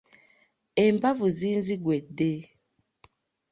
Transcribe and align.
Enbavu 0.85 1.27
zinziggwedde. 1.37 2.31